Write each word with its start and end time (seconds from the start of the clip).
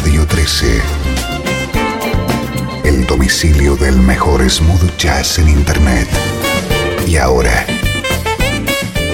Radio 0.00 0.24
13. 0.28 0.80
El 2.84 3.04
domicilio 3.08 3.74
del 3.74 3.96
mejor 3.96 4.48
smooth 4.48 4.96
jazz 4.96 5.40
en 5.40 5.48
Internet. 5.48 6.06
Y 7.04 7.16
ahora, 7.16 7.66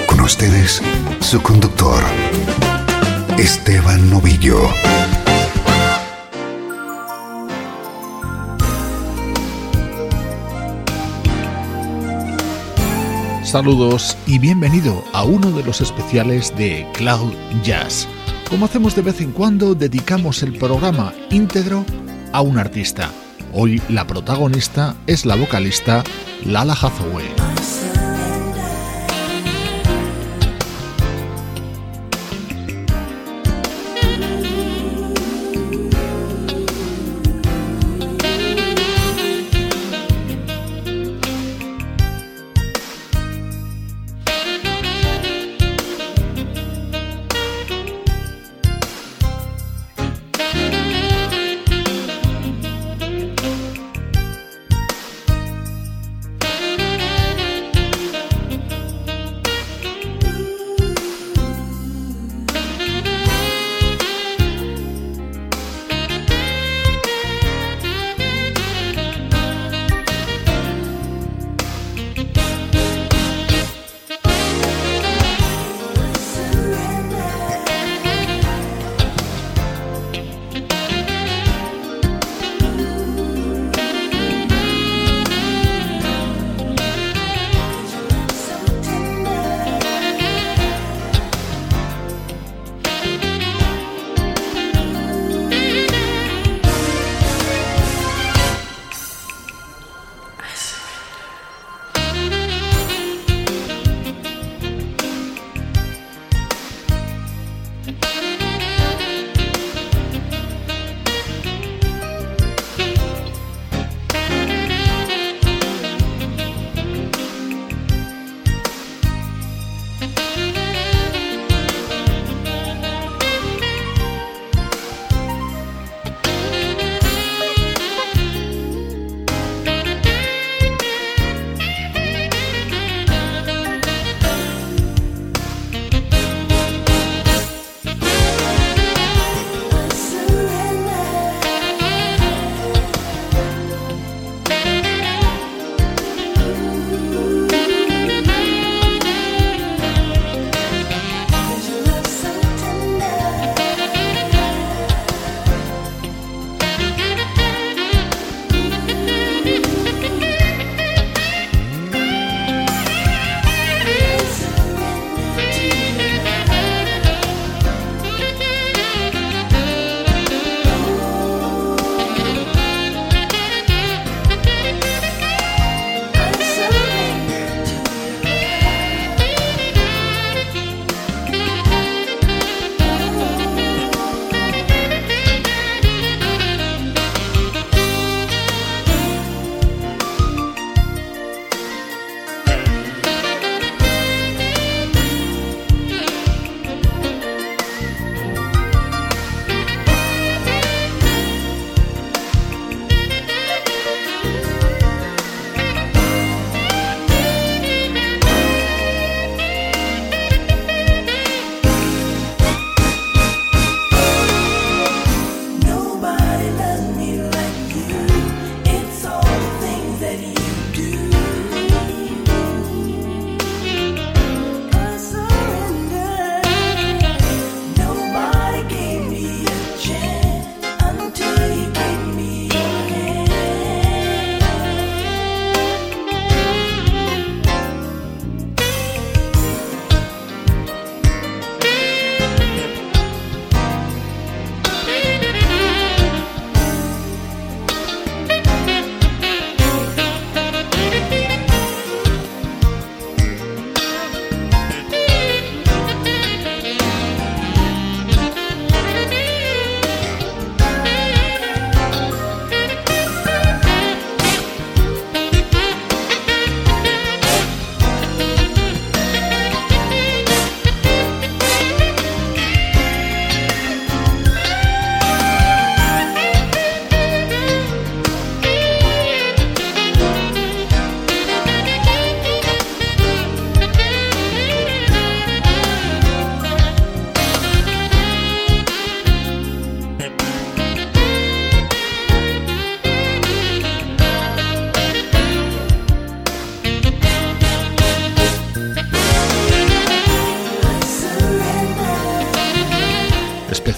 con 0.07 0.21
ustedes, 0.21 0.83
su 1.21 1.41
conductor, 1.41 2.05
Esteban 3.39 4.11
Novillo. 4.11 4.61
Saludos 13.43 14.19
y 14.27 14.39
bienvenido 14.39 15.03
a 15.15 15.25
uno 15.25 15.51
de 15.51 15.65
los 15.65 15.81
especiales 15.81 16.55
de 16.55 16.87
Cloud 16.93 17.33
Jazz. 17.63 18.07
Como 18.49 18.67
hacemos 18.67 18.95
de 18.95 19.03
vez 19.03 19.21
en 19.21 19.33
cuando, 19.33 19.75
dedicamos 19.75 20.43
el 20.43 20.57
programa 20.59 21.13
íntegro 21.31 21.85
a 22.33 22.41
un 22.41 22.59
artista. 22.59 23.11
Hoy 23.53 23.81
la 23.89 24.07
protagonista 24.07 24.95
es 25.07 25.27
la 25.27 25.35
vocalista 25.35 26.05
Lala 26.45 26.75
Hathaway. 26.75 27.44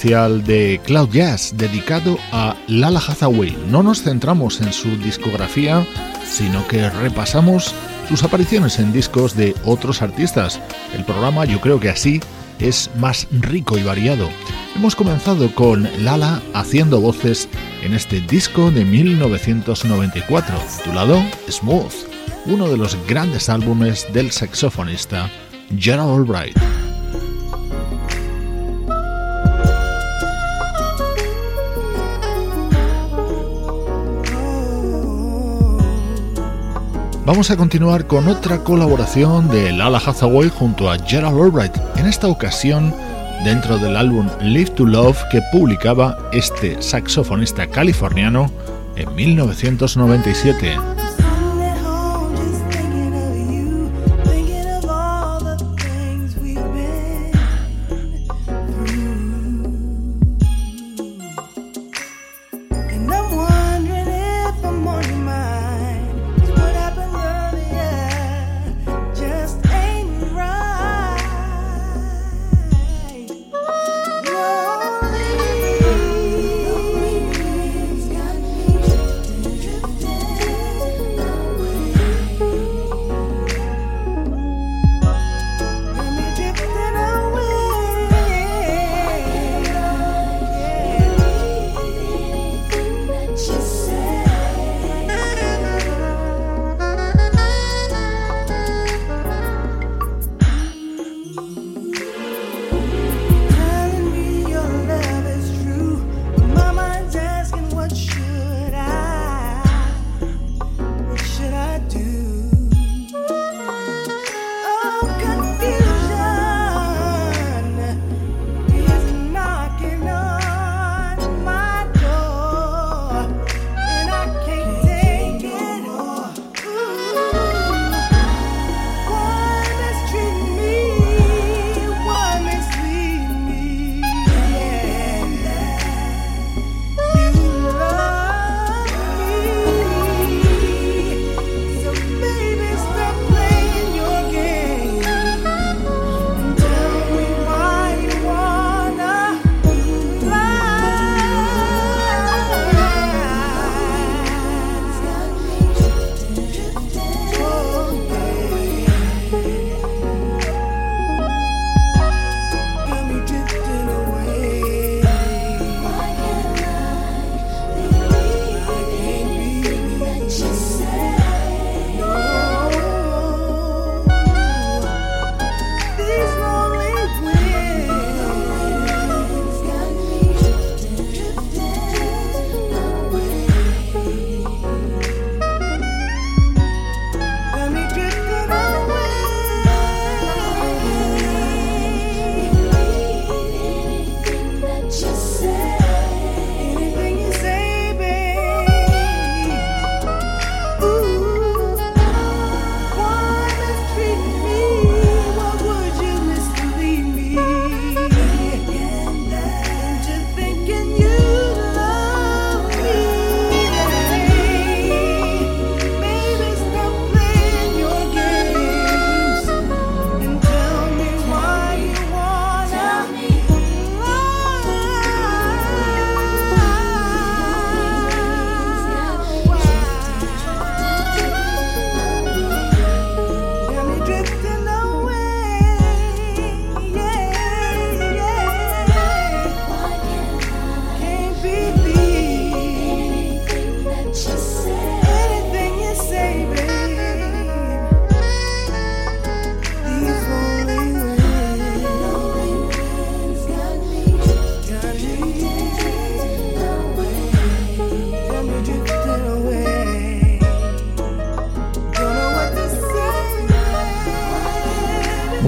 De 0.06 0.80
Cloud 0.84 1.10
Jazz 1.10 1.54
dedicado 1.56 2.16
a 2.30 2.54
Lala 2.68 3.00
Hathaway. 3.00 3.58
No 3.68 3.82
nos 3.82 4.02
centramos 4.02 4.60
en 4.60 4.72
su 4.72 4.96
discografía, 4.98 5.84
sino 6.24 6.66
que 6.68 6.88
repasamos 6.88 7.74
sus 8.08 8.22
apariciones 8.22 8.78
en 8.78 8.92
discos 8.92 9.34
de 9.34 9.56
otros 9.64 10.02
artistas. 10.02 10.60
El 10.94 11.04
programa 11.04 11.44
yo 11.44 11.60
creo 11.60 11.80
que 11.80 11.90
así 11.90 12.20
es 12.60 12.88
más 12.96 13.26
rico 13.32 13.78
y 13.78 13.82
variado. 13.82 14.28
Hemos 14.76 14.94
comenzado 14.94 15.52
con 15.52 15.88
Lala 16.04 16.40
haciendo 16.54 17.00
voces 17.00 17.48
en 17.82 17.92
este 17.92 18.20
disco 18.20 18.70
de 18.70 18.84
1994, 18.84 20.56
titulado 20.78 21.20
Smooth, 21.50 21.94
uno 22.46 22.68
de 22.68 22.76
los 22.76 22.96
grandes 23.08 23.48
álbumes 23.48 24.06
del 24.12 24.30
saxofonista 24.30 25.28
Gerald 25.76 26.20
Albright. 26.20 26.85
Vamos 37.26 37.50
a 37.50 37.56
continuar 37.56 38.06
con 38.06 38.28
otra 38.28 38.62
colaboración 38.62 39.49
de 39.49 39.73
Lala 39.73 39.99
Hathaway 39.99 40.49
junto 40.49 40.88
a 40.88 40.96
Gerald 40.96 41.37
Albright, 41.37 41.76
en 41.96 42.06
esta 42.06 42.28
ocasión 42.28 42.94
dentro 43.44 43.78
del 43.78 43.96
álbum 43.96 44.28
Live 44.40 44.70
to 44.70 44.87
Love 44.87 45.19
que 45.32 45.43
publicaba 45.50 46.17
este 46.31 46.81
saxofonista 46.81 47.67
californiano 47.67 48.49
en 48.94 49.12
1997. 49.12 50.95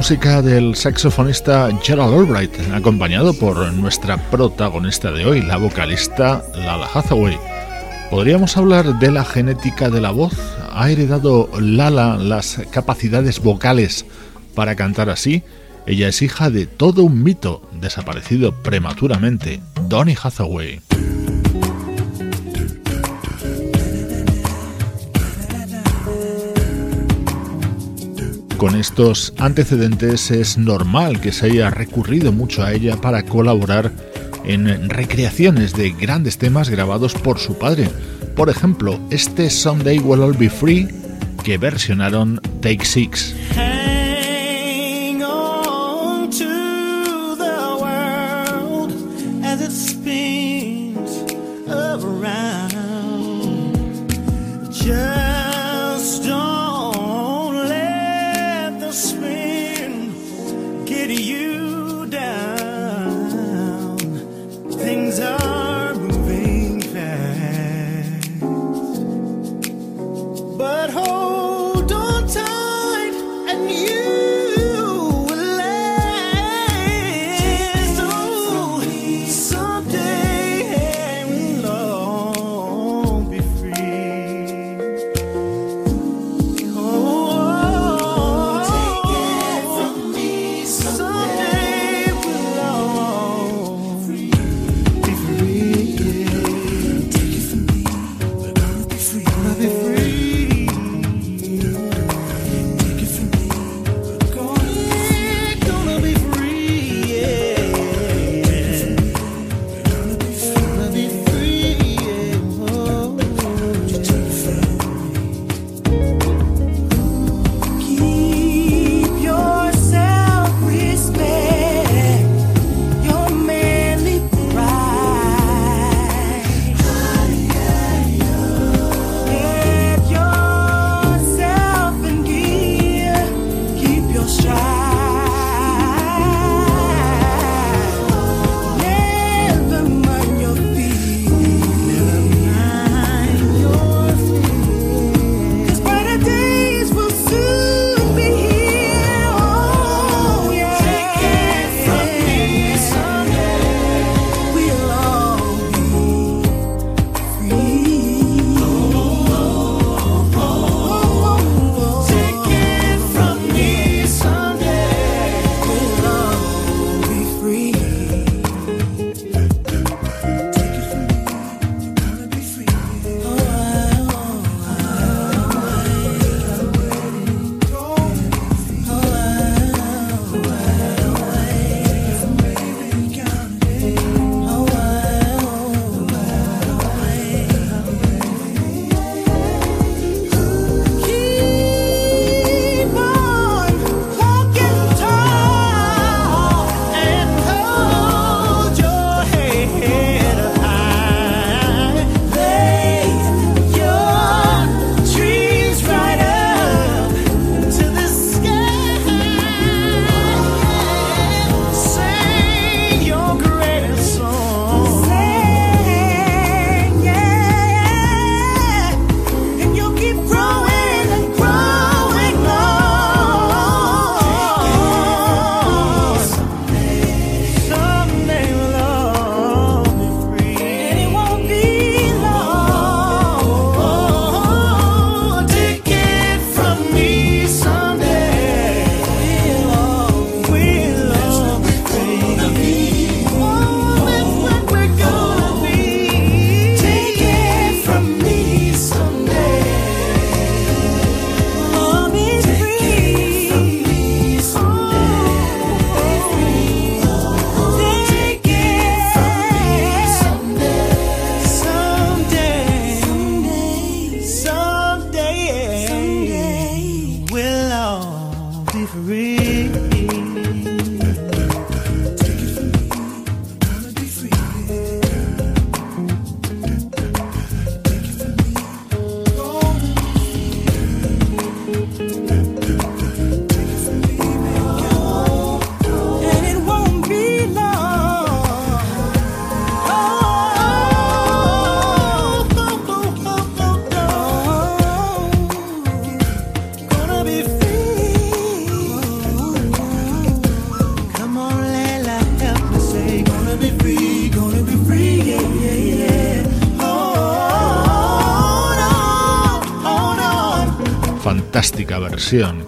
Música 0.09 0.41
del 0.41 0.75
saxofonista 0.75 1.69
Gerald 1.83 2.15
Albright, 2.15 2.55
acompañado 2.73 3.35
por 3.35 3.71
nuestra 3.75 4.17
protagonista 4.17 5.13
de 5.13 5.27
hoy, 5.27 5.43
la 5.43 5.59
vocalista 5.59 6.43
Lala 6.55 6.89
Hathaway. 6.95 7.39
Podríamos 8.09 8.57
hablar 8.57 8.99
de 8.99 9.11
la 9.11 9.23
genética 9.23 9.91
de 9.91 10.01
la 10.01 10.11
voz. 10.11 10.33
¿Ha 10.73 10.91
heredado 10.91 11.51
Lala 11.61 12.17
las 12.17 12.59
capacidades 12.71 13.41
vocales 13.41 14.07
para 14.55 14.77
cantar 14.77 15.11
así? 15.11 15.43
Ella 15.85 16.09
es 16.09 16.23
hija 16.23 16.49
de 16.49 16.65
todo 16.65 17.03
un 17.03 17.23
mito 17.23 17.61
desaparecido 17.79 18.55
prematuramente, 18.63 19.61
Donny 19.89 20.17
Hathaway. 20.23 20.81
Con 28.59 28.75
estos 28.75 29.33
antecedentes 29.39 30.33
es 30.33 30.59
normal 30.59 31.21
que 31.21 31.31
se 31.31 31.47
haya 31.47 31.71
recurrido 31.71 32.33
mucho 32.33 32.65
a 32.65 32.73
ella 32.73 32.97
para 32.97 33.23
colaborar 33.23 33.93
en 34.45 34.91
recreaciones 34.91 35.75
de 35.75 35.93
grandes 35.93 36.39
temas 36.39 36.69
grabados 36.69 37.15
por 37.15 37.39
su 37.39 37.57
padre. 37.57 37.89
Por 38.35 38.51
ejemplo, 38.51 38.99
este 39.11 39.49
Someday 39.49 40.01
Will 40.01 40.23
All 40.23 40.37
Be 40.37 40.51
Free 40.51 40.89
que 41.45 41.57
versionaron 41.57 42.41
Take 42.61 42.85
Six. 42.85 43.37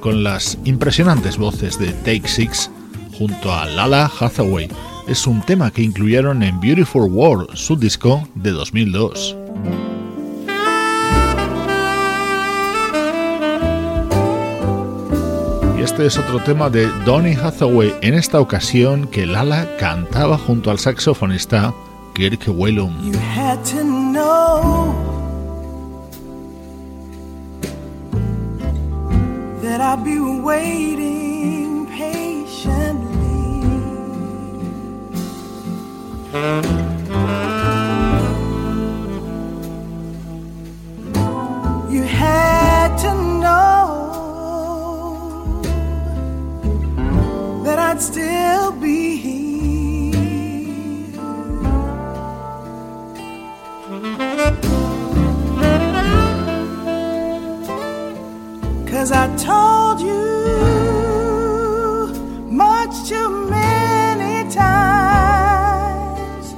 Con 0.00 0.24
las 0.24 0.56
impresionantes 0.64 1.36
voces 1.36 1.78
de 1.78 1.92
Take 1.92 2.26
Six 2.26 2.70
junto 3.12 3.52
a 3.52 3.66
Lala 3.66 4.10
Hathaway. 4.18 4.68
Es 5.06 5.26
un 5.26 5.42
tema 5.42 5.70
que 5.70 5.82
incluyeron 5.82 6.42
en 6.42 6.58
Beautiful 6.60 7.10
World, 7.10 7.54
su 7.54 7.76
disco 7.76 8.26
de 8.34 8.52
2002. 8.52 9.36
este 15.90 16.06
es 16.06 16.18
otro 16.18 16.38
tema 16.38 16.70
de 16.70 16.86
Donny 17.04 17.34
Hathaway, 17.34 17.92
en 18.00 18.14
esta 18.14 18.38
ocasión 18.38 19.08
que 19.08 19.26
Lala 19.26 19.66
cantaba 19.76 20.38
junto 20.38 20.70
al 20.70 20.78
saxofonista 20.78 21.74
Kirk 22.14 22.44
Whelan. 22.46 23.10
Cause 59.00 59.12
I 59.12 59.34
told 59.36 60.00
you 60.02 60.12
much 62.50 63.08
too 63.08 63.30
many 63.48 64.46
times 64.52 66.52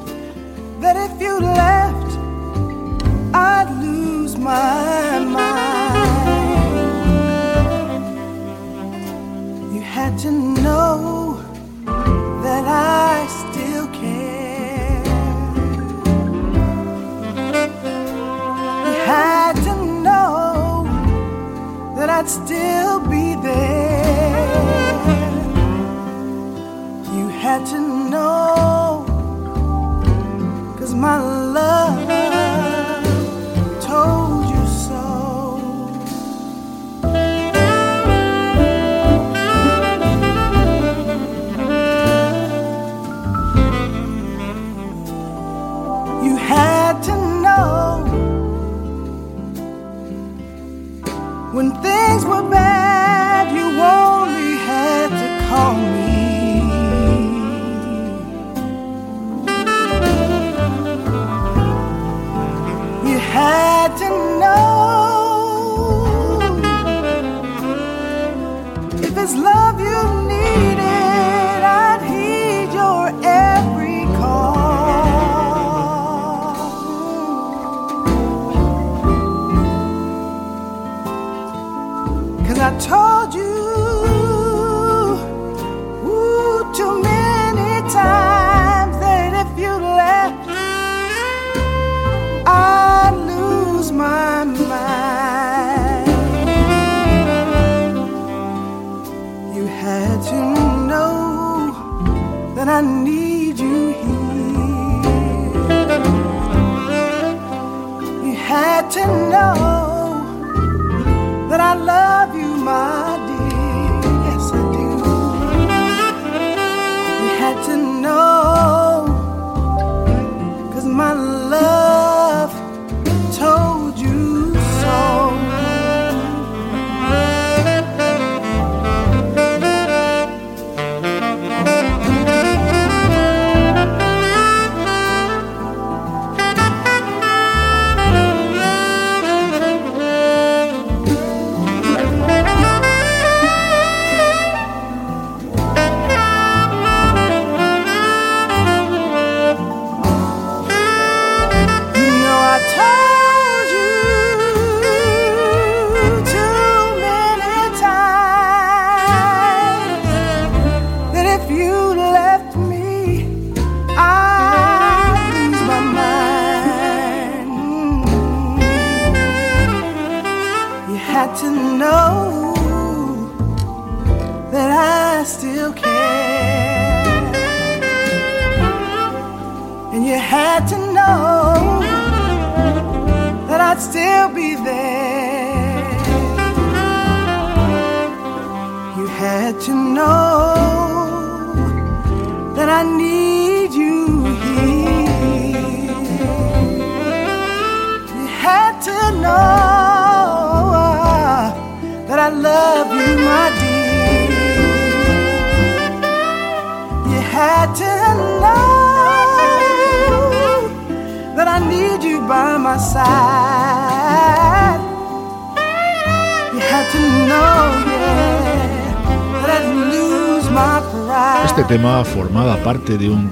that 0.80 0.96
if 0.96 1.20
you 1.22 1.38
left, 1.38 2.18
I'd 3.32 3.70
lose 3.80 4.36
my 4.36 5.20
mind. 5.20 6.42
You 9.72 9.82
had 9.82 10.18
to 10.22 10.32
know. 10.32 11.21
I'd 22.22 22.30
still 22.30 23.00
be 23.00 23.34
there. 23.34 24.04
You 27.16 27.26
had 27.26 27.66
to 27.66 27.80
know. 27.80 28.41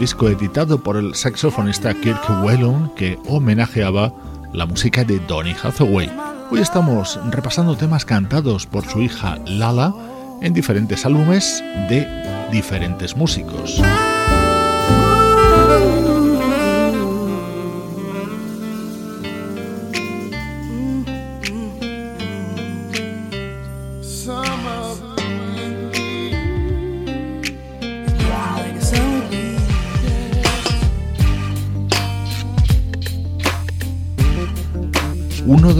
disco 0.01 0.29
editado 0.31 0.83
por 0.83 0.97
el 0.97 1.15
saxofonista 1.15 1.93
Kirk 1.93 2.43
Whelan 2.43 2.91
que 2.97 3.19
homenajeaba 3.29 4.11
la 4.51 4.65
música 4.65 5.05
de 5.05 5.19
Donny 5.19 5.55
Hathaway. 5.63 6.11
Hoy 6.51 6.61
estamos 6.61 7.21
repasando 7.31 7.77
temas 7.77 8.07
cantados 8.07 8.67
por 8.67 8.87
su 8.87 9.03
hija 9.03 9.37
Lala 9.45 9.95
en 10.41 10.55
diferentes 10.55 11.05
álbumes 11.05 11.63
de 11.91 12.09
diferentes 12.51 13.15
músicos. 13.15 13.79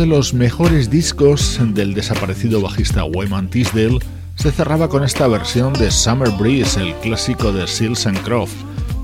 De 0.01 0.07
los 0.07 0.33
mejores 0.33 0.89
discos 0.89 1.61
del 1.75 1.93
desaparecido 1.93 2.63
bajista 2.63 3.05
Wyman 3.05 3.51
Tisdale 3.51 3.99
se 4.35 4.51
cerraba 4.51 4.89
con 4.89 5.05
esta 5.05 5.29
versión 5.29 5.75
de 5.75 5.91
Summer 5.91 6.31
Breeze, 6.31 6.81
el 6.81 6.95
clásico 6.97 7.53
de 7.53 7.67
Seals 7.67 8.07
and 8.07 8.19
Croft. 8.23 8.55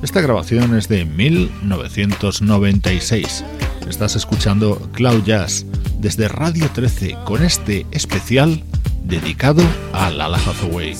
Esta 0.02 0.22
grabación 0.22 0.74
es 0.74 0.88
de 0.88 1.04
1996. 1.04 3.44
Estás 3.86 4.16
escuchando 4.16 4.88
Cloud 4.94 5.22
Jazz 5.24 5.66
desde 5.98 6.28
Radio 6.28 6.70
13 6.72 7.14
con 7.26 7.42
este 7.42 7.84
especial 7.90 8.64
dedicado 9.04 9.62
a 9.92 10.08
Lala 10.08 10.38
Hathaway. 10.38 10.96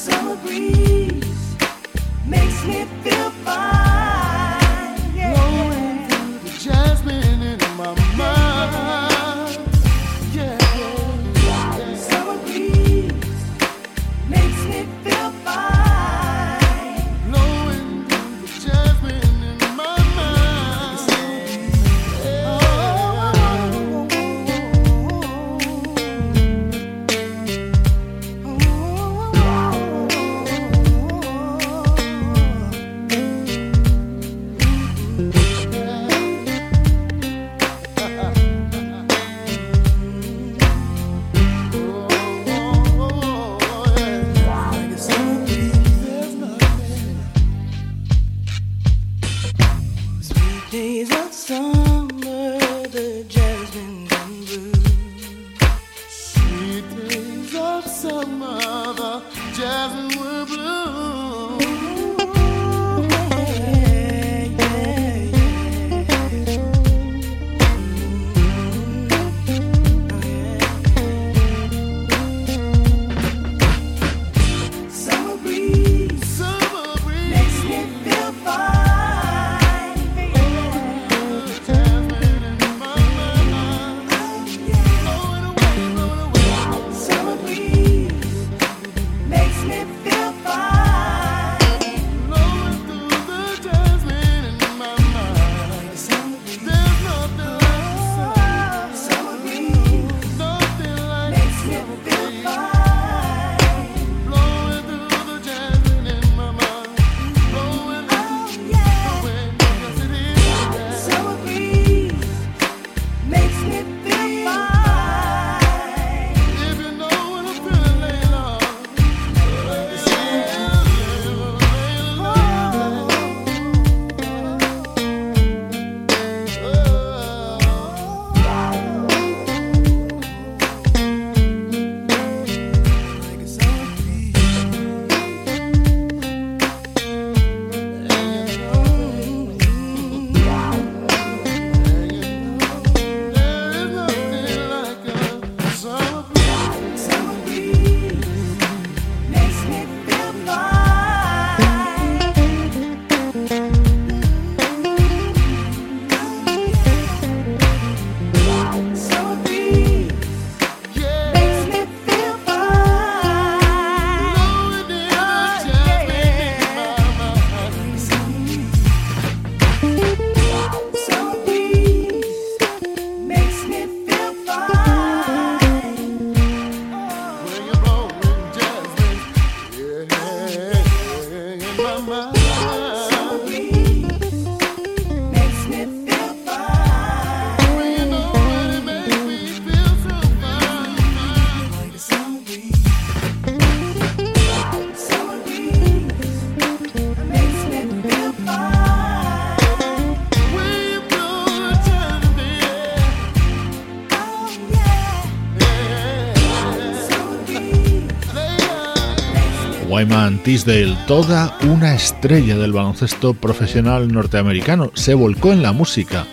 Tisdale, 210.46 210.96
toda 211.08 211.58
una 211.64 211.96
estrella 211.96 212.56
del 212.56 212.72
baloncesto 212.72 213.34
profesional 213.34 214.12
norteamericano, 214.12 214.92
se 214.94 215.14
volcó 215.14 215.52
en 215.52 215.60
la 215.60 215.72
música 215.72 216.24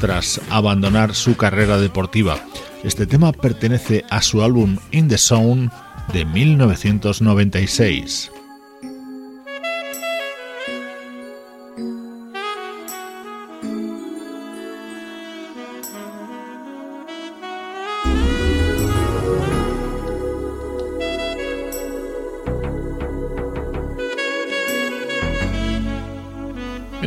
tras 0.00 0.40
abandonar 0.50 1.14
su 1.14 1.36
carrera 1.36 1.78
deportiva. 1.78 2.40
Este 2.82 3.06
tema 3.06 3.30
pertenece 3.30 4.04
a 4.10 4.22
su 4.22 4.42
álbum 4.42 4.78
In 4.90 5.06
the 5.06 5.18
Zone 5.18 5.70
de 6.12 6.24
1996. 6.24 8.32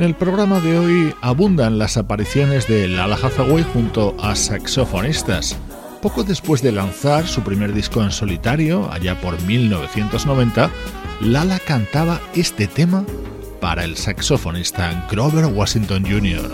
En 0.03 0.09
el 0.09 0.15
programa 0.15 0.59
de 0.59 0.77
hoy 0.77 1.15
abundan 1.21 1.79
las 1.79 1.95
apariciones 1.95 2.67
de 2.67 2.89
Lala 2.89 3.15
Hathaway 3.15 3.63
junto 3.63 4.17
a 4.19 4.35
saxofonistas. 4.35 5.57
Poco 6.01 6.25
después 6.25 6.61
de 6.61 6.73
lanzar 6.73 7.25
su 7.25 7.41
primer 7.41 7.71
disco 7.73 8.03
en 8.03 8.11
solitario, 8.11 8.91
allá 8.91 9.21
por 9.21 9.41
1990, 9.43 10.69
Lala 11.21 11.57
cantaba 11.57 12.19
este 12.35 12.67
tema 12.67 13.05
para 13.61 13.85
el 13.85 13.95
saxofonista 13.95 15.07
Grover 15.09 15.45
Washington 15.45 16.03
Jr. 16.03 16.51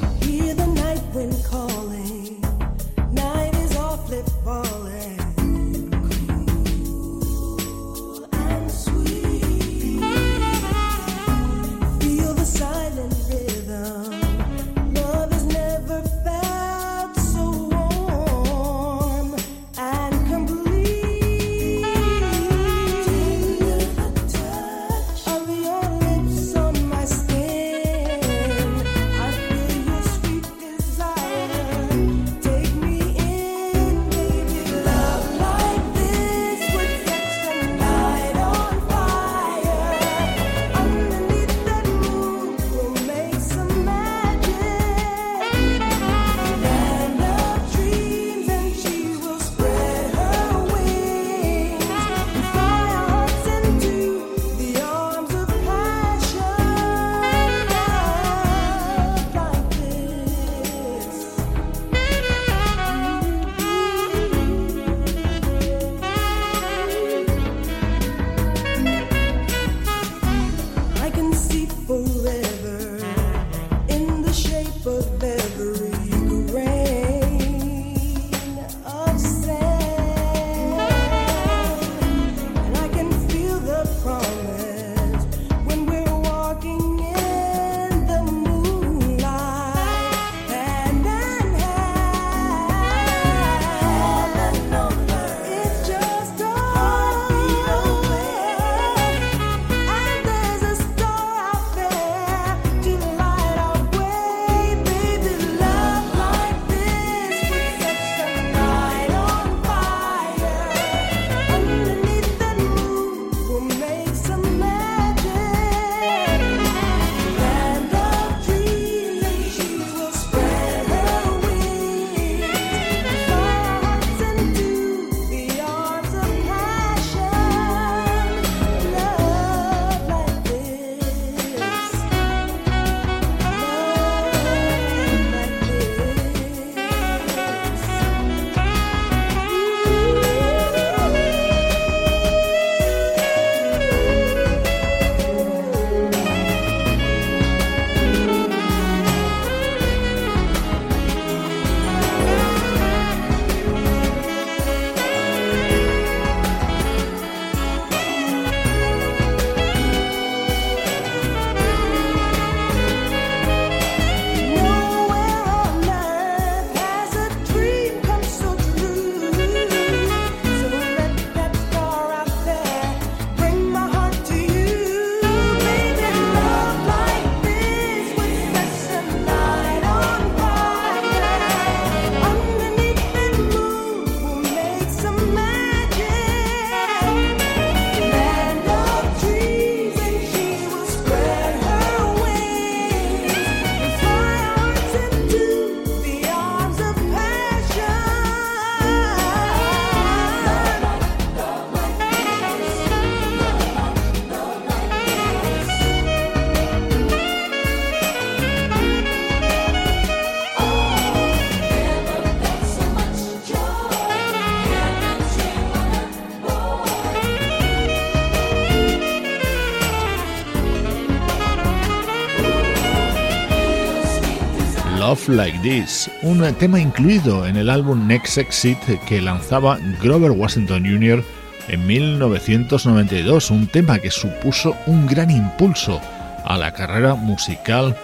Like 225.36 225.60
This, 225.60 226.10
un 226.24 226.42
tema 226.56 226.80
incluido 226.80 227.46
en 227.46 227.56
el 227.56 227.70
álbum 227.70 228.08
Next 228.08 228.38
Exit 228.38 228.80
que 229.08 229.22
lanzaba 229.22 229.78
Grover 230.02 230.32
Washington 230.32 230.84
Jr. 230.84 231.24
en 231.68 231.86
1992, 231.86 233.52
un 233.52 233.68
tema 233.68 234.00
que 234.00 234.10
supuso 234.12 234.76
un 234.88 235.06
gran 235.06 235.30
impulso 235.30 236.02
a 236.46 236.58
la 236.58 236.74
carrera 236.74 237.16
musical 237.16 237.96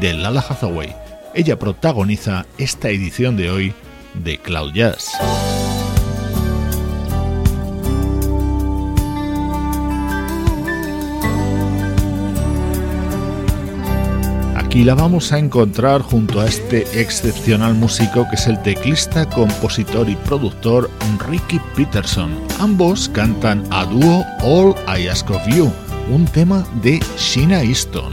de 0.00 0.12
Lala 0.12 0.44
Hathaway. 0.46 0.94
Ella 1.34 1.58
protagoniza 1.58 2.44
esta 2.58 2.90
edición 2.90 3.36
de 3.36 3.50
hoy 3.50 3.74
de 4.14 4.38
Cloud 4.38 4.72
Jazz. 4.74 5.12
y 14.74 14.82
la 14.82 14.96
vamos 14.96 15.32
a 15.32 15.38
encontrar 15.38 16.02
junto 16.02 16.40
a 16.40 16.46
este 16.46 17.00
excepcional 17.00 17.74
músico 17.74 18.26
que 18.28 18.34
es 18.34 18.48
el 18.48 18.60
teclista, 18.62 19.24
compositor 19.30 20.08
y 20.08 20.16
productor 20.16 20.90
Ricky 21.28 21.60
Peterson. 21.76 22.36
Ambos 22.58 23.08
cantan 23.08 23.62
a 23.70 23.84
dúo 23.84 24.26
All 24.42 24.74
I 24.88 25.06
Ask 25.06 25.30
of 25.30 25.46
You, 25.46 25.72
un 26.10 26.24
tema 26.26 26.66
de 26.82 26.98
Sheena 27.16 27.62
Easton. 27.62 28.12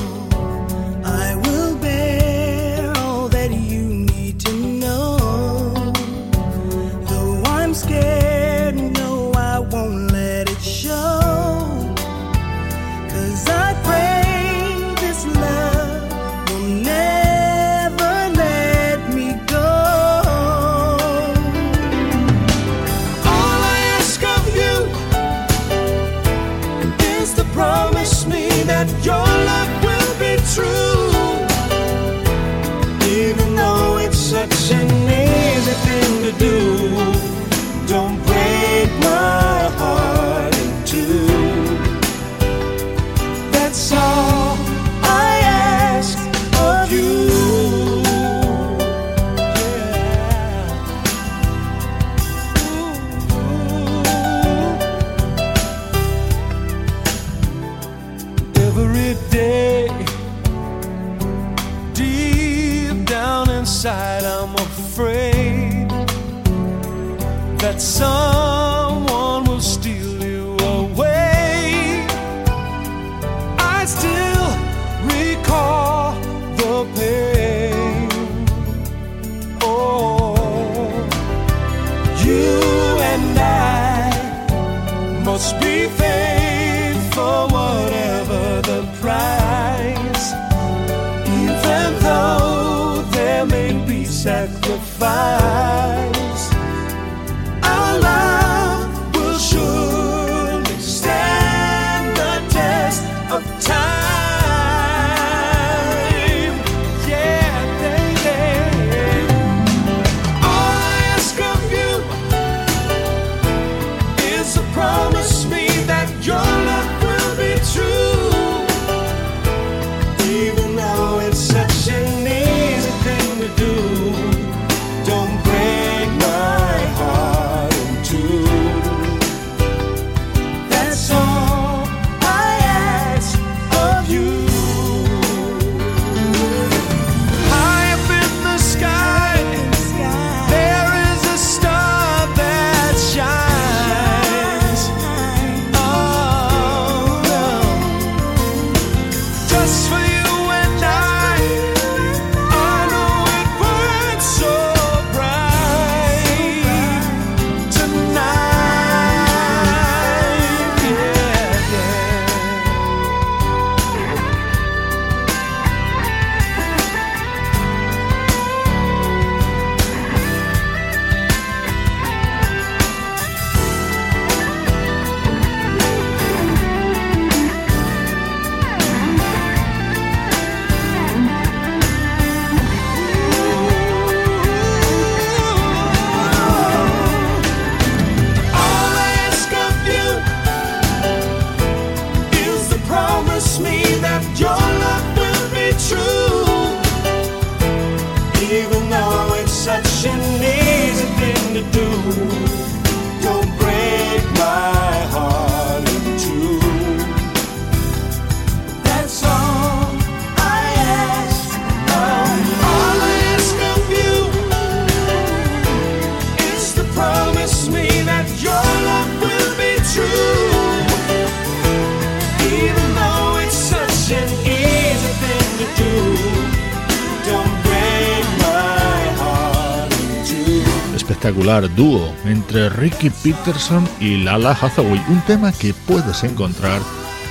dúo 231.59 232.15
entre 232.25 232.69
Ricky 232.69 233.09
Peterson 233.09 233.85
y 233.99 234.23
Lala 234.23 234.51
Hathaway, 234.51 235.03
un 235.09 235.21
tema 235.25 235.51
que 235.51 235.73
puedes 235.73 236.23
encontrar 236.23 236.81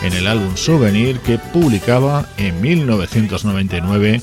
en 0.02 0.12
el 0.12 0.26
álbum 0.26 0.56
Souvenir 0.56 1.18
que 1.20 1.38
publicaba 1.38 2.28
en 2.36 2.60
1999 2.60 4.20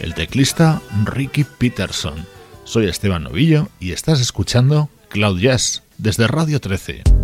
el 0.00 0.14
teclista 0.14 0.82
Ricky 1.04 1.44
Peterson. 1.44 2.26
Soy 2.64 2.88
Esteban 2.88 3.24
Novillo 3.24 3.68
y 3.80 3.92
estás 3.92 4.20
escuchando 4.20 4.90
Cloud 5.08 5.40
Jazz 5.40 5.82
desde 5.96 6.26
Radio 6.26 6.60
13. 6.60 7.17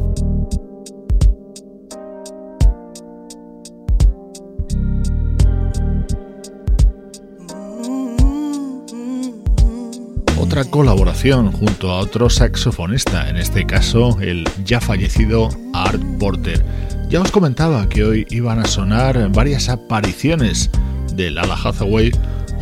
Otra 10.55 10.71
colaboración 10.71 11.51
junto 11.51 11.91
a 11.91 11.99
otro 11.99 12.31
saxofonista, 12.31 13.29
en 13.29 13.39
este 13.39 13.67
caso 13.67 14.17
el 14.21 14.49
ya 14.65 14.81
fallecido 14.81 15.49
Art 15.73 16.01
Porter. 16.21 16.65
Ya 17.09 17.21
os 17.23 17.33
comentaba 17.33 17.89
que 17.89 18.05
hoy 18.05 18.25
iban 18.31 18.61
a 18.61 18.65
sonar 18.65 19.33
varias 19.33 19.69
apariciones 19.69 20.71
de 21.13 21.33
Lala 21.33 21.57
Hathaway 21.57 22.13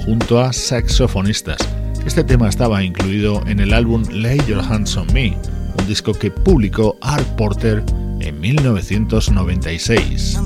junto 0.07 0.41
a 0.41 0.55
saxofonistas. 0.55 1.59
Este 2.07 2.25
tema 2.25 2.49
estaba 2.49 2.83
incluido 2.83 3.43
en 3.47 3.61
el 3.61 3.75
álbum 3.75 4.05
Lay 4.11 4.41
Your 4.49 4.65
Hands 4.65 4.97
on 4.97 5.13
Me, 5.13 5.37
un 5.79 5.87
disco 5.87 6.15
que 6.15 6.31
publicó 6.31 6.97
Art 7.03 7.29
Porter 7.37 7.85
en 8.21 8.41
1996. 8.41 10.39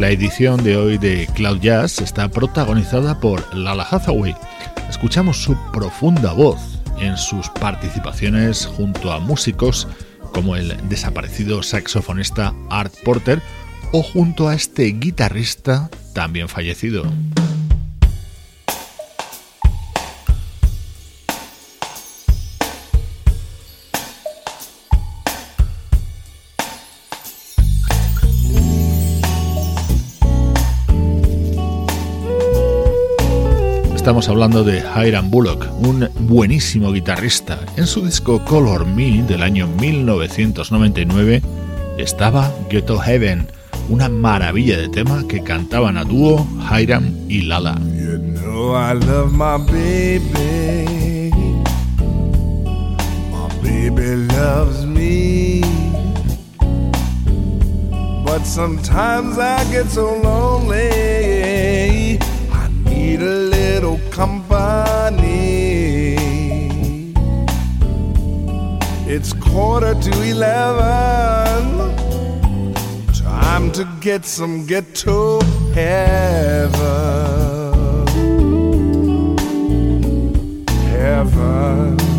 La 0.00 0.08
edición 0.08 0.64
de 0.64 0.78
hoy 0.78 0.96
de 0.96 1.28
Cloud 1.34 1.60
Jazz 1.60 2.00
está 2.00 2.30
protagonizada 2.30 3.20
por 3.20 3.54
Lala 3.54 3.82
Hathaway. 3.82 4.34
Escuchamos 4.88 5.36
su 5.36 5.54
profunda 5.72 6.32
voz 6.32 6.80
en 6.98 7.18
sus 7.18 7.50
participaciones 7.50 8.64
junto 8.64 9.12
a 9.12 9.20
músicos 9.20 9.86
como 10.32 10.56
el 10.56 10.74
desaparecido 10.88 11.62
saxofonista 11.62 12.54
Art 12.70 12.94
Porter 13.04 13.42
o 13.92 14.02
junto 14.02 14.48
a 14.48 14.54
este 14.54 14.84
guitarrista 14.84 15.90
también 16.14 16.48
fallecido. 16.48 17.04
Estamos 34.10 34.28
hablando 34.28 34.64
de 34.64 34.82
Hiram 34.96 35.30
Bullock, 35.30 35.68
un 35.78 36.08
buenísimo 36.22 36.90
guitarrista. 36.90 37.60
En 37.76 37.86
su 37.86 38.04
disco 38.04 38.44
Color 38.44 38.84
Me 38.84 39.22
del 39.22 39.40
año 39.40 39.68
1999 39.68 41.40
estaba 41.96 42.52
Ghetto 42.68 42.98
Heaven, 42.98 43.46
una 43.88 44.08
maravilla 44.08 44.76
de 44.78 44.88
tema 44.88 45.22
que 45.28 45.44
cantaban 45.44 45.96
a 45.96 46.02
dúo 46.02 46.44
Hiram 46.76 47.14
y 47.28 47.42
Lala. 47.42 47.78
You 47.94 48.18
know 48.18 48.74
I 48.74 48.94
love 48.94 49.30
my 49.30 49.58
baby. 49.70 51.30
Loves 54.34 54.86
me. 54.86 55.62
Sometimes 58.42 59.38
I 59.38 59.62
get 59.70 59.86
so 59.86 60.16
lonely. 60.20 62.18
I 62.50 62.68
need 62.84 63.22
a 63.22 63.49
company. 64.10 65.20
It's 69.06 69.32
quarter 69.32 69.94
to 69.94 70.22
eleven. 70.22 71.90
Time 73.14 73.72
to 73.72 73.84
get 74.00 74.24
some 74.24 74.66
ghetto 74.66 75.40
heaven. 75.74 76.80
Heaven. 80.68 82.09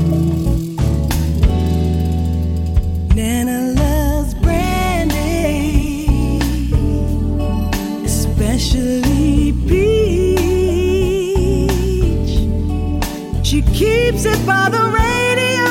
Keeps 14.11 14.25
it 14.25 14.45
by 14.45 14.69
the 14.69 14.77
radio 14.77 15.65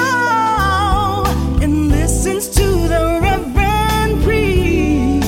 and 1.62 1.90
listens 1.90 2.48
to 2.48 2.88
the 2.88 3.20
Reverend 3.20 4.24
preach. 4.24 5.22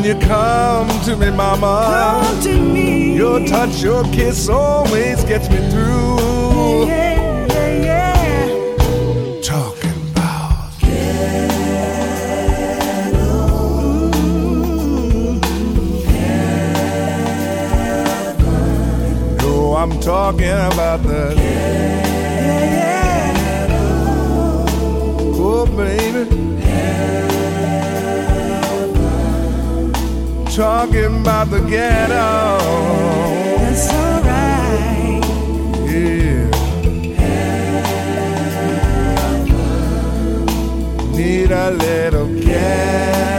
when 0.04 0.20
you 0.20 0.26
come 0.26 0.88
to 1.04 1.16
me, 1.16 1.30
mama, 1.30 2.24
come 2.26 2.42
to 2.42 2.60
me. 2.60 3.14
Your 3.16 3.40
touch, 3.46 3.82
your 3.82 4.04
kiss 4.04 4.48
always 4.48 5.24
gets 5.24 5.48
me 5.48 5.56
through. 5.70 6.86
Yeah, 6.86 7.46
yeah, 7.46 7.84
yeah. 7.84 9.40
Talking 9.40 10.10
about 10.10 10.80
ghetto. 10.80 11.58
Heaven. 18.26 18.50
Oh, 19.40 19.76
I'm 19.76 20.00
talking 20.00 20.50
about 20.50 21.02
the 21.02 21.34
ghetto. 21.34 22.94
Oh, 25.36 25.66
baby. 25.76 26.43
Talking 30.54 31.20
about 31.20 31.50
the 31.50 31.58
ghetto. 31.62 32.58
That's 33.58 33.92
alright. 33.92 35.24
Yeah. 35.90 36.48
Need 41.10 41.50
a 41.50 41.70
little 41.72 42.28
ghetto. 42.40 43.33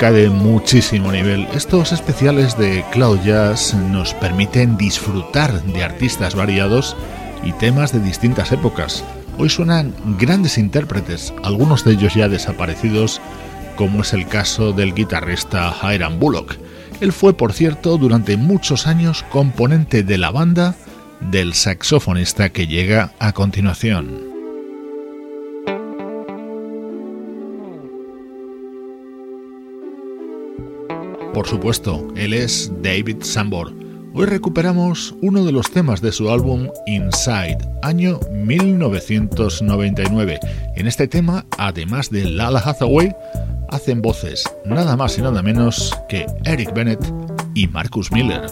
Música 0.00 0.16
de 0.16 0.30
muchísimo 0.30 1.12
nivel. 1.12 1.46
Estos 1.52 1.92
especiales 1.92 2.56
de 2.56 2.82
Cloud 2.90 3.20
Jazz 3.22 3.74
nos 3.74 4.14
permiten 4.14 4.78
disfrutar 4.78 5.62
de 5.62 5.84
artistas 5.84 6.34
variados 6.34 6.96
y 7.44 7.52
temas 7.52 7.92
de 7.92 8.00
distintas 8.00 8.50
épocas. 8.50 9.04
Hoy 9.36 9.50
suenan 9.50 9.92
grandes 10.18 10.56
intérpretes, 10.56 11.34
algunos 11.42 11.84
de 11.84 11.92
ellos 11.92 12.14
ya 12.14 12.30
desaparecidos, 12.30 13.20
como 13.76 14.00
es 14.00 14.14
el 14.14 14.26
caso 14.26 14.72
del 14.72 14.94
guitarrista 14.94 15.70
Hiram 15.82 16.18
Bullock. 16.18 16.56
Él 17.02 17.12
fue, 17.12 17.34
por 17.34 17.52
cierto, 17.52 17.98
durante 17.98 18.38
muchos 18.38 18.86
años 18.86 19.22
componente 19.28 20.02
de 20.02 20.16
la 20.16 20.30
banda 20.30 20.76
del 21.20 21.52
saxofonista 21.52 22.48
que 22.48 22.66
llega 22.66 23.12
a 23.18 23.32
continuación. 23.34 24.29
Por 31.34 31.46
supuesto, 31.46 32.08
él 32.16 32.32
es 32.34 32.72
David 32.82 33.22
Sambor. 33.22 33.72
Hoy 34.14 34.26
recuperamos 34.26 35.14
uno 35.22 35.44
de 35.44 35.52
los 35.52 35.70
temas 35.70 36.00
de 36.00 36.10
su 36.10 36.28
álbum 36.28 36.66
Inside, 36.86 37.58
año 37.82 38.18
1999. 38.32 40.40
En 40.74 40.88
este 40.88 41.06
tema, 41.06 41.46
además 41.56 42.10
de 42.10 42.24
Lala 42.24 42.58
Hathaway, 42.58 43.14
hacen 43.68 44.02
voces 44.02 44.42
nada 44.64 44.96
más 44.96 45.16
y 45.18 45.22
nada 45.22 45.40
menos 45.40 45.96
que 46.08 46.26
Eric 46.44 46.74
Bennett 46.74 46.98
y 47.54 47.68
Marcus 47.68 48.10
Miller. 48.10 48.50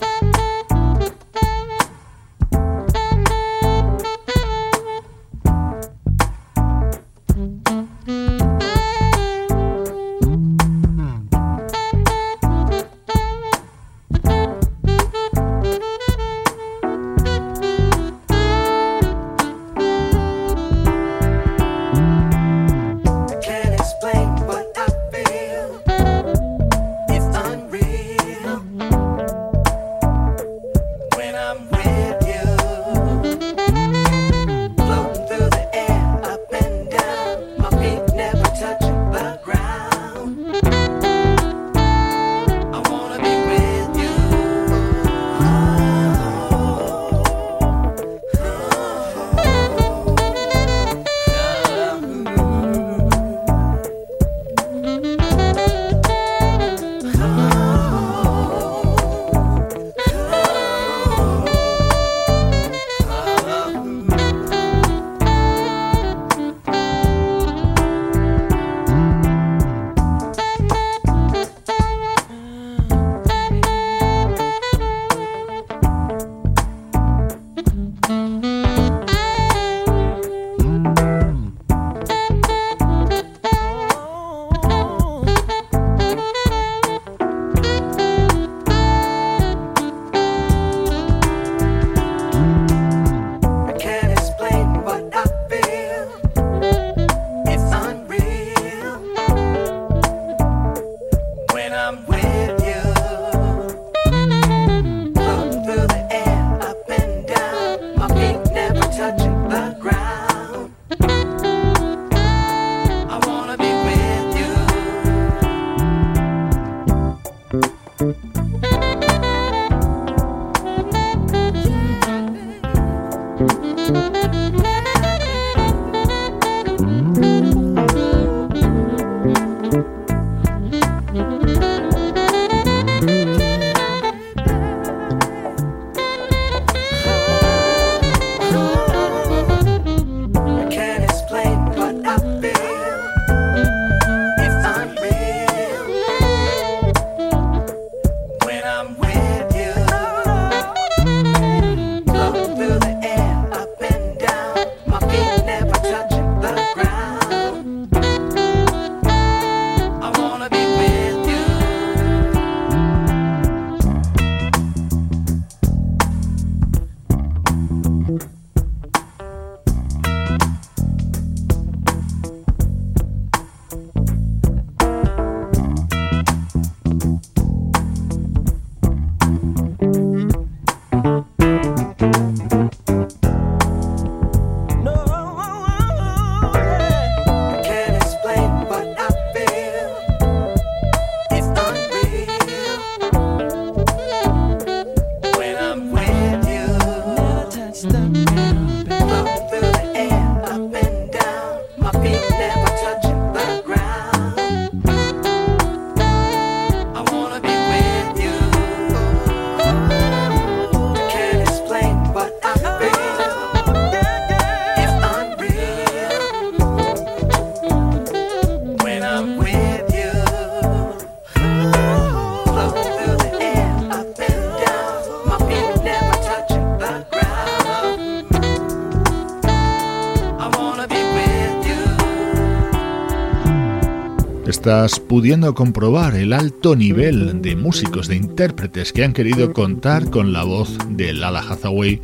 Pudiendo 235.19 235.53
comprobar 235.53 236.15
el 236.15 236.33
alto 236.33 236.77
nivel 236.77 237.43
de 237.43 237.57
músicos, 237.57 238.07
de 238.07 238.15
intérpretes 238.15 238.93
que 238.93 239.03
han 239.03 239.13
querido 239.13 239.53
contar 239.53 240.11
con 240.11 240.33
la 240.33 240.45
voz 240.45 240.79
de 240.91 241.13
Lala 241.13 241.41
Hathaway 241.41 242.01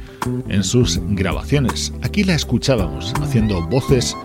en 0.49 0.65
sus 0.65 0.99
grabaciones. 1.11 1.93
Aquí 2.03 2.25
la 2.25 2.35
escuchábamos 2.35 3.15
haciendo 3.23 3.65
voces 3.69 4.17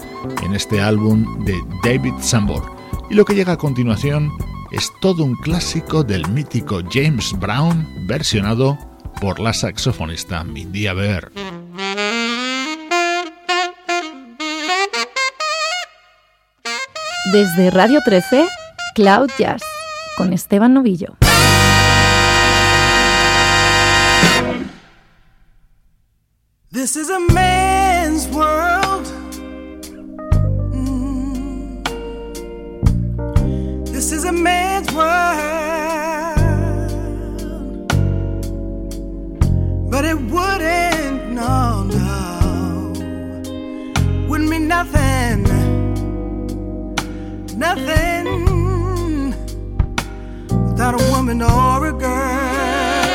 en 0.43 0.55
este 0.55 0.81
álbum 0.81 1.45
de 1.45 1.53
David 1.83 2.13
Sambor. 2.19 2.63
Y 3.11 3.13
lo 3.13 3.25
que 3.25 3.35
llega 3.35 3.53
a 3.53 3.57
continuación 3.57 4.31
es 4.71 4.91
todo 5.01 5.23
un 5.23 5.35
clásico 5.35 6.03
del 6.03 6.27
mítico 6.29 6.81
James 6.91 7.35
Brown 7.39 7.87
versionado 8.07 8.75
por 9.21 9.39
la 9.39 9.53
saxofonista 9.53 10.43
Mindy 10.43 10.87
Aber. 10.87 11.31
Desde 17.31 17.69
Radio 17.69 17.99
13, 18.03 18.47
Cloud 18.95 19.29
Jazz 19.37 19.61
con 20.17 20.33
Esteban 20.33 20.73
Novillo. 20.73 21.17
This 26.71 26.95
is 26.95 27.09
a 27.09 27.19
man's 27.19 28.27
world. 28.27 29.05
Mm. 30.71 31.83
This 33.85 34.11
is 34.11 34.25
a 34.25 34.31
man's 34.31 34.91
world. 34.93 35.09
But 39.89 40.05
it 40.05 40.17
wouldn't, 40.31 41.31
no, 41.31 41.83
no. 41.83 42.93
Wouldn't 44.27 44.49
mean 44.49 44.67
nothing. 44.67 45.43
Nothing. 47.57 48.08
not 50.79 50.93
a 50.93 51.11
woman 51.11 51.41
or 51.41 51.87
a 51.87 51.91
girl. 51.91 53.09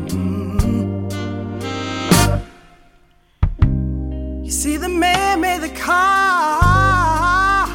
Mm-hmm. 0.00 1.22
You 4.42 4.50
see, 4.50 4.78
the 4.78 4.88
man 4.88 5.42
made 5.42 5.60
the 5.60 5.68
car 5.68 7.66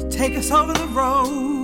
to 0.00 0.08
take 0.10 0.36
us 0.36 0.50
over 0.50 0.72
the 0.72 0.88
road. 0.88 1.63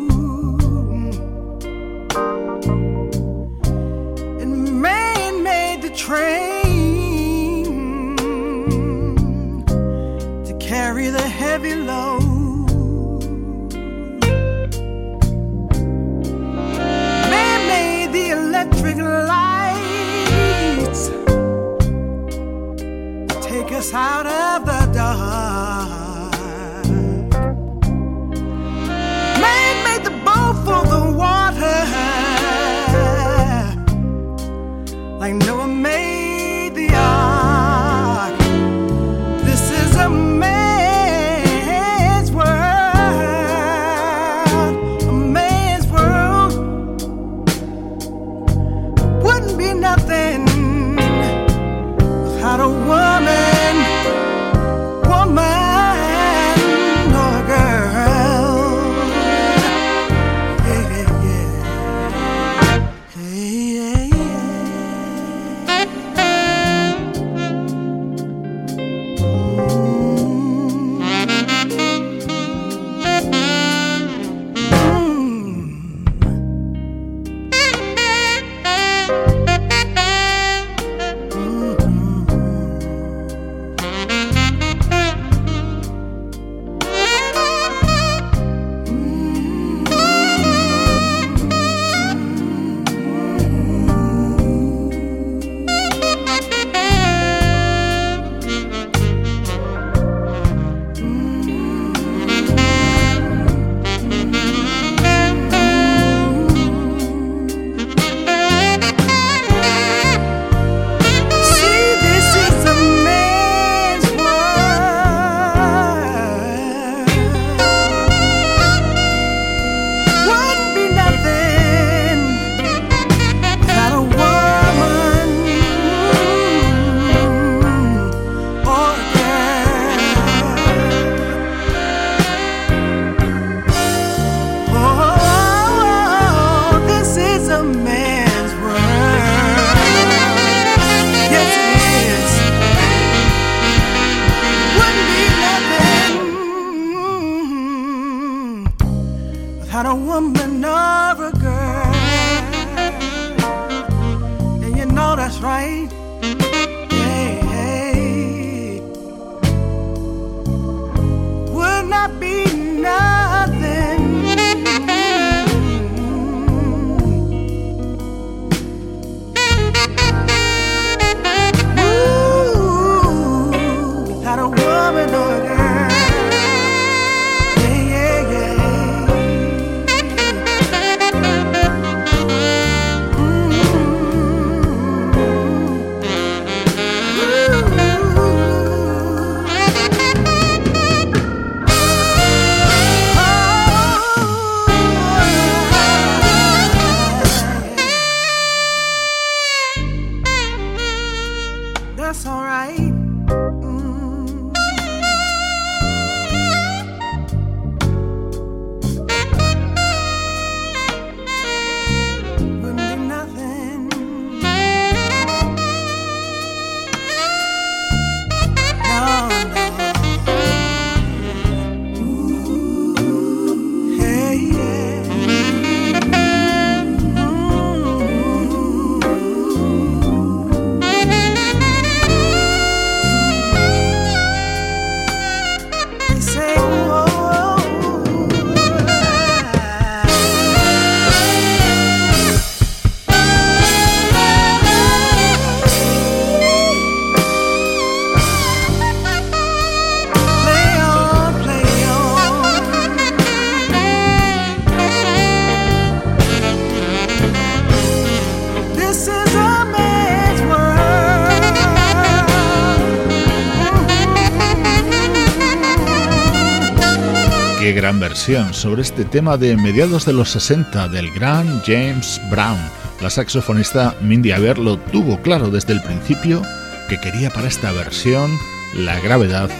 Sobre 268.52 268.82
este 268.82 269.04
tema 269.04 269.36
de 269.36 269.56
mediados 269.56 270.06
de 270.06 270.12
los 270.12 270.30
60 270.30 270.86
del 270.86 271.10
gran 271.10 271.60
James 271.66 272.20
Brown. 272.30 272.60
La 273.00 273.10
saxofonista 273.10 273.96
Mindy 274.02 274.30
Aber 274.30 274.56
lo 274.56 274.78
tuvo 274.78 275.20
claro 275.20 275.50
desde 275.50 275.72
el 275.72 275.82
principio 275.82 276.40
que 276.88 277.00
quería 277.00 277.30
para 277.30 277.48
esta 277.48 277.72
versión 277.72 278.30
la 278.76 279.00
gravedad 279.00 279.50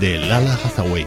de 0.00 0.18
Lala 0.18 0.54
Hathaway. 0.54 1.06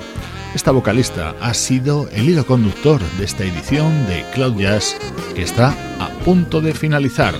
Esta 0.55 0.71
vocalista 0.71 1.35
ha 1.41 1.53
sido 1.53 2.07
el 2.13 2.29
hilo 2.29 2.45
conductor 2.45 3.01
de 3.17 3.25
esta 3.25 3.43
edición 3.43 4.07
de 4.07 4.23
Cloud 4.33 4.57
Jazz 4.57 4.95
que 5.35 5.41
está 5.41 5.75
a 5.99 6.07
punto 6.23 6.61
de 6.61 6.73
finalizar. 6.73 7.35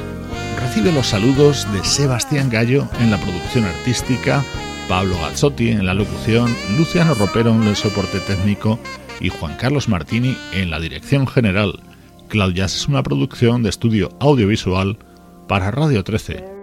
Recibe 0.60 0.92
los 0.92 1.08
saludos 1.08 1.66
de 1.72 1.86
Sebastián 1.86 2.50
Gallo 2.50 2.90
en 3.00 3.12
la 3.12 3.18
producción 3.18 3.64
artística, 3.64 4.44
Pablo 4.90 5.16
Gazzotti 5.22 5.70
en 5.70 5.86
la 5.86 5.94
locución, 5.94 6.54
Luciano 6.78 7.14
Ropero 7.14 7.52
en 7.52 7.64
el 7.64 7.78
soporte 7.78 8.20
técnico 8.20 8.78
y 9.24 9.30
Juan 9.30 9.56
Carlos 9.56 9.90
Martini 9.90 10.38
en 10.54 10.70
la 10.70 10.80
dirección 10.80 11.26
general. 11.26 11.80
Cloud 12.28 12.56
es 12.60 12.88
una 12.88 13.02
producción 13.02 13.64
de 13.64 13.70
estudio 13.70 14.10
audiovisual 14.20 14.98
para 15.48 15.72
Radio 15.72 16.04
13. 16.04 16.54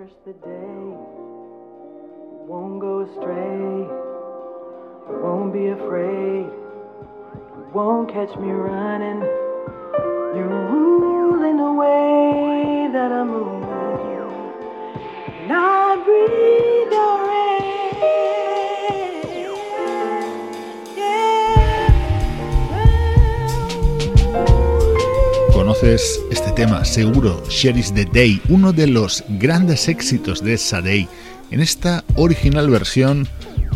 Conoces 25.80 26.20
este 26.30 26.52
tema, 26.52 26.84
seguro, 26.84 27.42
Share 27.48 27.82
the 27.94 28.04
Day, 28.04 28.42
uno 28.50 28.70
de 28.70 28.86
los 28.86 29.24
grandes 29.28 29.88
éxitos 29.88 30.44
de 30.44 30.58
Sadei, 30.58 31.08
en 31.50 31.60
esta 31.60 32.04
original 32.16 32.68
versión 32.68 33.26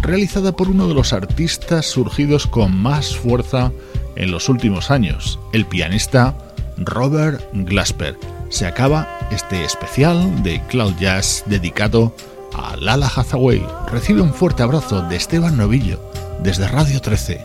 realizada 0.03 0.55
por 0.55 0.69
uno 0.69 0.87
de 0.87 0.93
los 0.93 1.15
artistas 1.15 1.87
surgidos 1.87 2.47
con 2.47 2.77
más 2.77 3.17
fuerza 3.17 3.73
en 4.17 4.31
los 4.31 4.51
últimos 4.51 4.91
años, 4.91 5.39
el 5.55 5.65
pianista 5.65 6.37
Robert 6.77 7.43
Glasper. 7.55 8.19
Se 8.51 8.67
acaba 8.67 9.09
este 9.31 9.65
especial 9.65 10.43
de 10.43 10.61
Cloud 10.69 10.97
Jazz 11.01 11.43
dedicado 11.47 12.15
a 12.53 12.77
Lala 12.77 13.11
Hathaway. 13.17 13.65
Recibe 13.91 14.21
un 14.21 14.35
fuerte 14.35 14.63
abrazo 14.63 15.01
de 15.09 15.17
Esteban 15.17 15.57
Novillo 15.57 16.01
desde 16.43 16.69
Radio 16.69 17.01
13. 17.01 17.43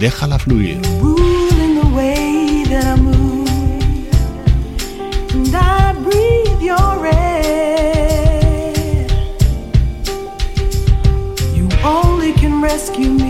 Déjala 0.00 0.40
fluir. 0.40 0.80
Rescue 12.70 13.10
me. 13.10 13.29